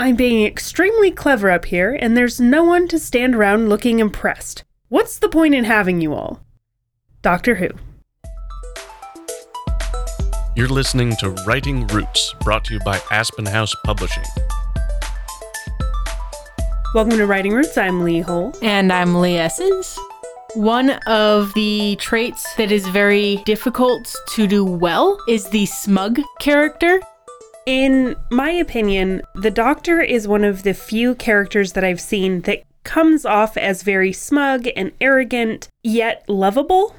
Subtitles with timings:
[0.00, 4.64] I'm being extremely clever up here, and there's no one to stand around looking impressed.
[4.88, 6.40] What's the point in having you all?
[7.20, 7.68] Doctor Who.
[10.56, 14.24] You're listening to Writing Roots, brought to you by Aspen House Publishing.
[16.94, 17.76] Welcome to Writing Roots.
[17.76, 18.54] I'm Lee Hole.
[18.62, 19.98] And I'm Lee Essens.
[20.54, 27.02] One of the traits that is very difficult to do well is the smug character.
[27.66, 32.62] In my opinion, the Doctor is one of the few characters that I've seen that
[32.84, 36.96] comes off as very smug and arrogant, yet lovable.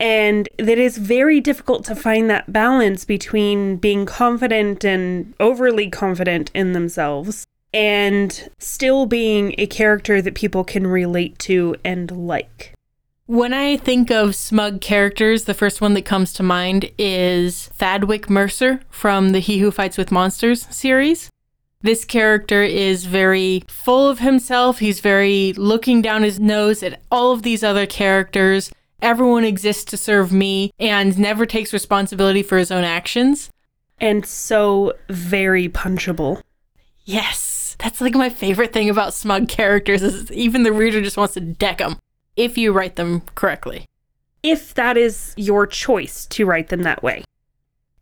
[0.00, 6.50] And that is very difficult to find that balance between being confident and overly confident
[6.54, 12.74] in themselves and still being a character that people can relate to and like.
[13.26, 18.28] When I think of smug characters, the first one that comes to mind is Thadwick
[18.28, 21.30] Mercer from the He Who Fights with Monsters series.
[21.82, 24.80] This character is very full of himself.
[24.80, 28.72] He's very looking down his nose at all of these other characters.
[29.00, 33.50] Everyone exists to serve me and never takes responsibility for his own actions.
[34.00, 36.42] And so very punchable.
[37.04, 41.34] Yes, that's like my favorite thing about smug characters is even the reader just wants
[41.34, 41.98] to deck them
[42.36, 43.86] if you write them correctly.
[44.42, 47.24] If that is your choice to write them that way.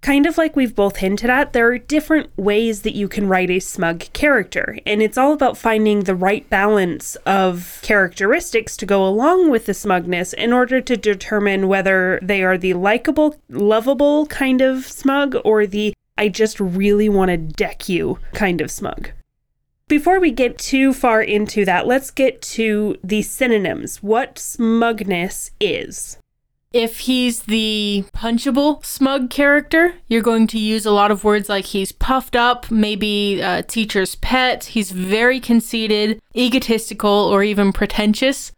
[0.01, 3.51] Kind of like we've both hinted at, there are different ways that you can write
[3.51, 9.07] a smug character, and it's all about finding the right balance of characteristics to go
[9.07, 14.63] along with the smugness in order to determine whether they are the likable, lovable kind
[14.63, 19.11] of smug or the I just really want to deck you kind of smug.
[19.91, 24.01] Before we get too far into that, let's get to the synonyms.
[24.01, 26.17] What smugness is.
[26.73, 31.65] If he's the punchable smug character, you're going to use a lot of words like
[31.65, 38.53] he's puffed up, maybe a teacher's pet, he's very conceited, egotistical, or even pretentious.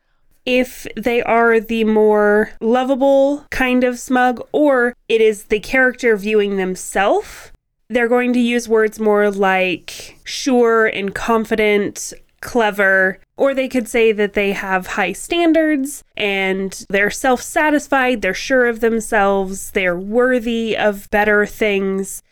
[0.44, 6.58] If they are the more lovable kind of smug, or it is the character viewing
[6.58, 7.52] themselves,
[7.92, 14.12] they're going to use words more like sure and confident, clever, or they could say
[14.12, 20.76] that they have high standards and they're self satisfied, they're sure of themselves, they're worthy
[20.76, 22.22] of better things.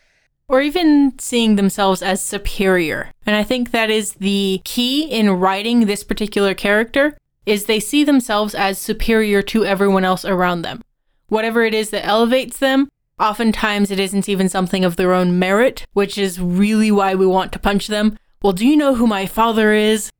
[0.47, 3.09] Or even seeing themselves as superior.
[3.25, 8.03] And I think that is the key in writing this particular character is they see
[8.03, 10.81] themselves as superior to everyone else around them.
[11.29, 12.89] Whatever it is that elevates them,
[13.21, 17.51] oftentimes it isn't even something of their own merit, which is really why we want
[17.53, 18.17] to punch them.
[18.41, 20.11] Well, do you know who my father is?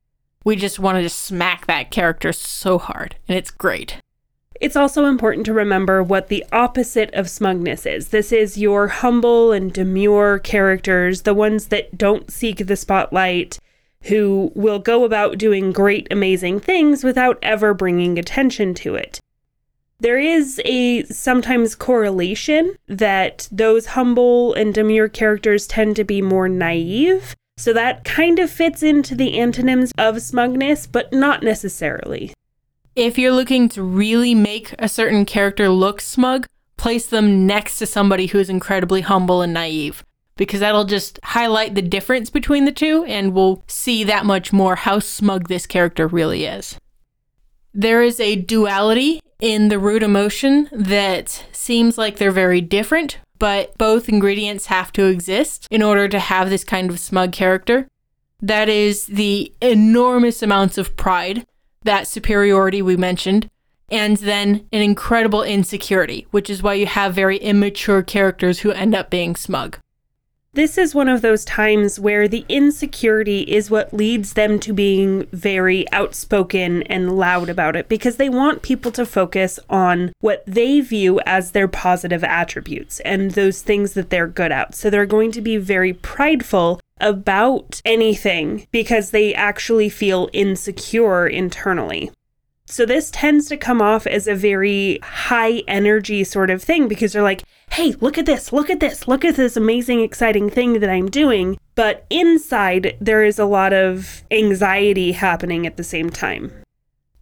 [0.44, 3.98] we just wanted to smack that character so hard, and it's great.
[4.60, 8.10] It's also important to remember what the opposite of smugness is.
[8.10, 13.60] This is your humble and demure characters, the ones that don't seek the spotlight,
[14.04, 19.20] who will go about doing great, amazing things without ever bringing attention to it.
[20.02, 26.50] There is a sometimes correlation that those humble and demure characters tend to be more
[26.50, 32.34] naive so that kind of fits into the antonyms of smugness, but not necessarily.
[32.96, 36.48] If you're looking to really make a certain character look smug,
[36.78, 40.04] place them next to somebody who's incredibly humble and naive
[40.36, 44.76] because that'll just highlight the difference between the two and we'll see that much more
[44.78, 46.80] how smug this character really is.
[47.74, 53.78] There is a duality in the root emotion that seems like they're very different, but
[53.78, 57.88] both ingredients have to exist in order to have this kind of smug character.
[58.42, 61.46] That is the enormous amounts of pride,
[61.84, 63.50] that superiority we mentioned,
[63.90, 68.94] and then an incredible insecurity, which is why you have very immature characters who end
[68.94, 69.78] up being smug.
[70.54, 75.26] This is one of those times where the insecurity is what leads them to being
[75.28, 80.82] very outspoken and loud about it because they want people to focus on what they
[80.82, 84.76] view as their positive attributes and those things that they're good at.
[84.76, 92.12] So they're going to be very prideful about anything because they actually feel insecure internally.
[92.72, 97.12] So this tends to come off as a very high energy sort of thing because
[97.12, 100.80] they're like, hey, look at this, look at this, look at this amazing, exciting thing
[100.80, 101.60] that I'm doing.
[101.76, 106.54] But inside, there is a lot of anxiety happening at the same time.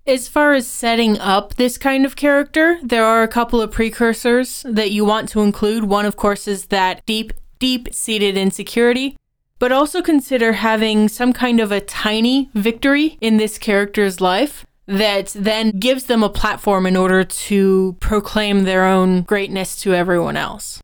[0.06, 4.64] As far as setting up this kind of character, there are a couple of precursors
[4.70, 5.86] that you want to include.
[5.86, 9.18] One, of course, is that deep, deep seated insecurity,
[9.58, 15.28] but also consider having some kind of a tiny victory in this character's life that
[15.36, 20.82] then gives them a platform in order to proclaim their own greatness to everyone else.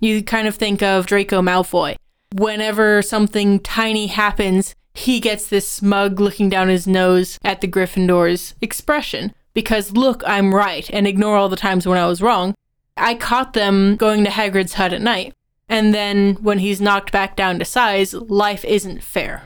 [0.00, 1.96] You kind of think of Draco Malfoy.
[2.34, 8.54] whenever something tiny happens, he gets this smug looking down his nose at the Gryffindor's
[8.60, 9.32] expression.
[9.54, 12.54] Because look, I'm right, and ignore all the times when I was wrong.
[12.96, 15.32] I caught them going to Hagrid's hut at night.
[15.68, 19.44] And then when he's knocked back down to size, life isn't fair.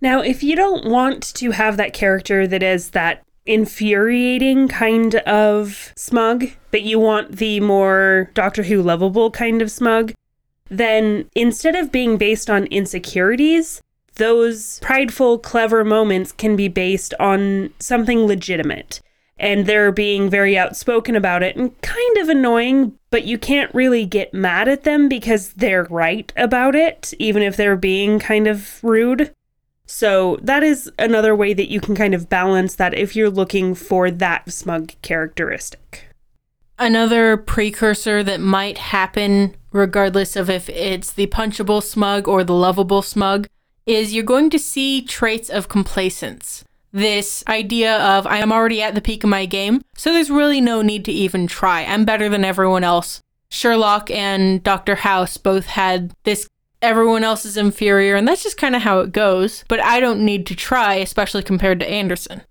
[0.00, 5.92] Now, if you don't want to have that character that is that infuriating kind of
[5.96, 10.12] smug, but you want the more Doctor Who lovable kind of smug,
[10.68, 13.82] then instead of being based on insecurities,
[14.14, 19.00] those prideful, clever moments can be based on something legitimate.
[19.38, 24.04] And they're being very outspoken about it and kind of annoying, but you can't really
[24.04, 28.84] get mad at them because they're right about it, even if they're being kind of
[28.84, 29.34] rude.
[29.90, 33.74] So that is another way that you can kind of balance that if you're looking
[33.74, 36.04] for that smug characteristic.
[36.78, 43.02] Another precursor that might happen, regardless of if it's the punchable smug or the lovable
[43.02, 43.48] smug,
[43.84, 46.64] is you're going to see traits of complacence.
[46.92, 50.60] This idea of I am already at the peak of my game, so there's really
[50.60, 51.84] no need to even try.
[51.84, 53.20] I'm better than everyone else.
[53.50, 54.94] Sherlock and Dr.
[54.94, 56.48] House both had this
[56.82, 59.64] everyone else is inferior, and that's just kind of how it goes.
[59.68, 62.42] But I don't need to try, especially compared to Anderson.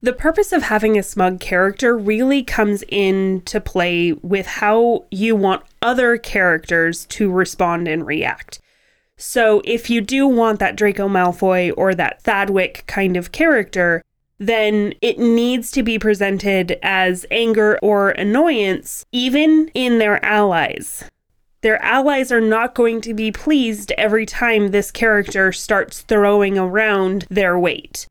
[0.00, 5.62] The purpose of having a smug character really comes into play with how you want
[5.80, 8.60] other characters to respond and react.
[9.16, 14.02] So, if you do want that Draco Malfoy or that Thadwick kind of character,
[14.38, 21.08] then it needs to be presented as anger or annoyance, even in their allies.
[21.64, 27.24] Their allies are not going to be pleased every time this character starts throwing around
[27.30, 28.06] their weight.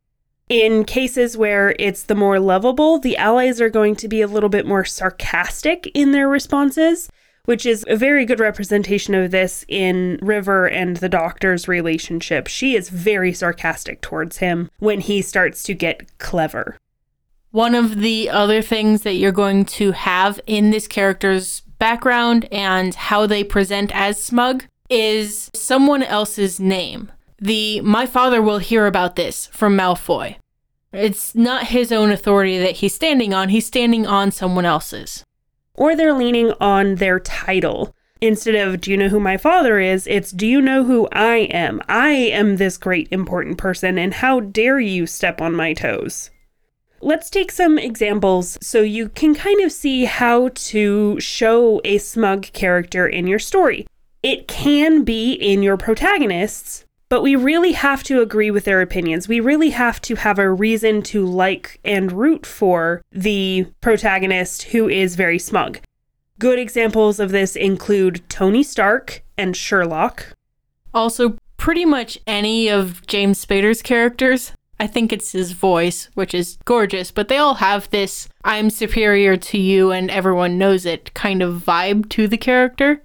[0.50, 4.50] In cases where it's the more lovable, the allies are going to be a little
[4.50, 7.12] bit more sarcastic in their responses,
[7.46, 12.48] which is a very good representation of this in River and the doctor's relationship.
[12.48, 16.76] She is very sarcastic towards him when he starts to get clever.
[17.52, 22.96] One of the other things that you're going to have in this character's background and
[22.96, 27.12] how they present as smug is someone else's name.
[27.40, 30.38] The my father will hear about this from Malfoy.
[30.94, 35.26] It's not his own authority that he's standing on, he's standing on someone else's.
[35.74, 37.94] Or they're leaning on their title.
[38.22, 40.08] Instead of, do you know who my father is?
[40.08, 41.82] It's, do you know who I am?
[41.90, 46.30] I am this great important person, and how dare you step on my toes?
[47.04, 52.44] Let's take some examples so you can kind of see how to show a smug
[52.54, 53.86] character in your story.
[54.24, 59.28] It can be in your protagonists, but we really have to agree with their opinions.
[59.28, 64.88] We really have to have a reason to like and root for the protagonist who
[64.88, 65.82] is very smug.
[66.40, 70.34] Good examples of this include Tony Stark and Sherlock.
[70.94, 74.54] Also, pretty much any of James Spader's characters.
[74.84, 79.38] I think it's his voice, which is gorgeous, but they all have this I'm superior
[79.38, 83.02] to you and everyone knows it kind of vibe to the character.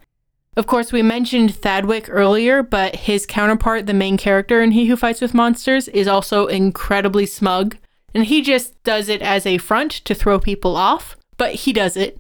[0.57, 4.97] Of course, we mentioned Thadwick earlier, but his counterpart, the main character in He Who
[4.97, 7.77] Fights with Monsters, is also incredibly smug.
[8.13, 11.97] And he just does it as a front to throw people off, but he does
[11.97, 12.19] it.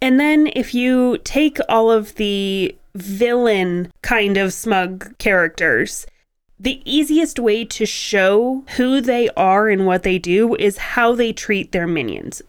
[0.00, 6.04] And then if you take all of the villain kind of smug characters,
[6.62, 11.32] the easiest way to show who they are and what they do is how they
[11.32, 12.40] treat their minions.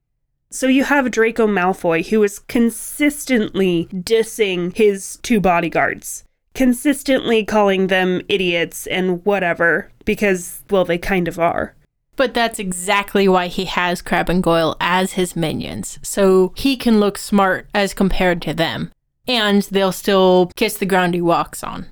[0.51, 8.21] So you have Draco Malfoy, who is consistently dissing his two bodyguards, consistently calling them
[8.29, 11.73] idiots and whatever, because, well, they kind of are.
[12.15, 16.99] But that's exactly why he has Crabbe and Goyle as his minions, so he can
[16.99, 18.91] look smart as compared to them.
[19.27, 21.87] And they'll still kiss the ground he walks on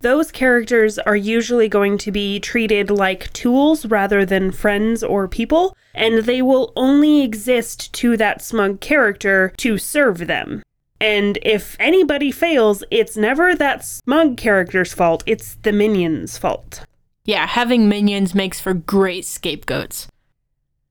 [0.00, 5.76] those characters are usually going to be treated like tools rather than friends or people,
[5.94, 10.62] and they will only exist to that smug character to serve them.
[11.00, 16.84] And if anybody fails, it's never that smug character's fault, it's the minion's fault.
[17.24, 20.08] Yeah, having minions makes for great scapegoats.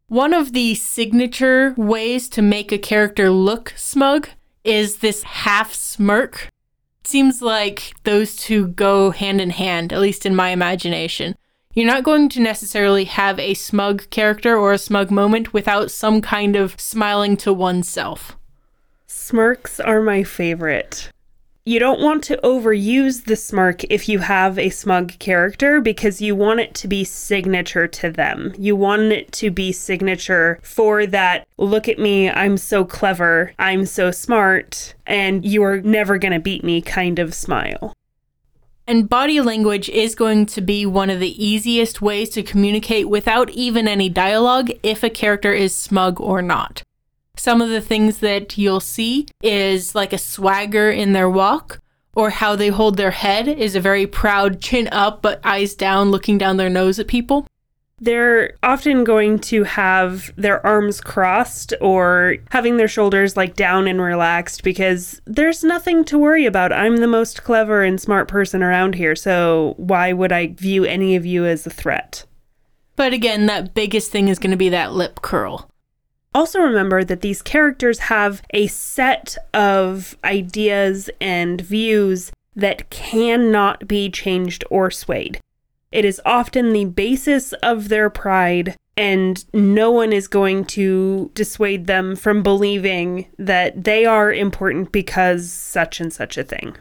[0.08, 4.30] One of the signature ways to make a character look smug
[4.64, 6.50] is this half smirk
[7.10, 11.36] seems like those two go hand in hand, at least in my imagination.
[11.74, 16.22] You're not going to necessarily have a smug character or a smug moment without some
[16.22, 18.38] kind of smiling to oneself.
[19.08, 21.12] Smirks are my favorite
[21.70, 26.36] you don't want to overuse the smirk if you have a smug character because you
[26.36, 28.56] want it to be signature to them.
[28.58, 33.86] You want it to be signature for that look at me, I'm so clever, I'm
[33.86, 37.94] so smart, and you are never going to beat me kind of smile.
[38.88, 43.52] And body language is going to be one of the easiest ways to communicate without
[43.52, 46.82] even any dialogue if a character is smug or not.
[47.40, 51.80] Some of the things that you'll see is like a swagger in their walk,
[52.14, 56.12] or how they hold their head is a very proud chin up but eyes down,
[56.12, 57.48] looking down their nose at people.
[57.98, 64.02] They're often going to have their arms crossed or having their shoulders like down and
[64.02, 66.74] relaxed because there's nothing to worry about.
[66.74, 71.16] I'm the most clever and smart person around here, so why would I view any
[71.16, 72.26] of you as a threat?
[72.98, 75.70] But again, that biggest thing is going to be that lip curl.
[76.34, 84.10] Also, remember that these characters have a set of ideas and views that cannot be
[84.10, 85.40] changed or swayed.
[85.92, 91.88] It is often the basis of their pride, and no one is going to dissuade
[91.88, 96.76] them from believing that they are important because such and such a thing.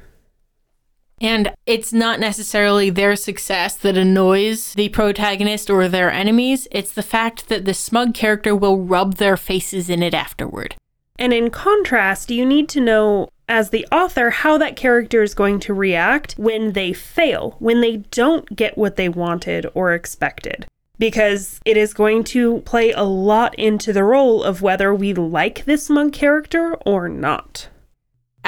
[1.20, 7.02] And it's not necessarily their success that annoys the protagonist or their enemies, it's the
[7.02, 10.76] fact that the smug character will rub their faces in it afterward.
[11.18, 15.58] And in contrast, you need to know as the author how that character is going
[15.60, 20.66] to react when they fail, when they don't get what they wanted or expected.
[20.98, 25.64] Because it is going to play a lot into the role of whether we like
[25.64, 27.68] this smug character or not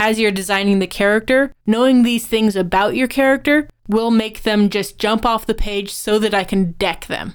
[0.01, 4.99] as you're designing the character, knowing these things about your character will make them just
[4.99, 7.35] jump off the page so that I can deck them.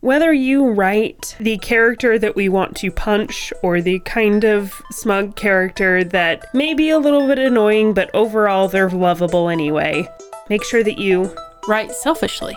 [0.00, 5.36] Whether you write the character that we want to punch or the kind of smug
[5.36, 10.08] character that may be a little bit annoying, but overall they're lovable anyway,
[10.48, 11.34] make sure that you
[11.68, 12.56] write selfishly.